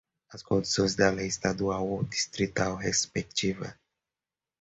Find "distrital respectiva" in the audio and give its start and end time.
2.03-3.77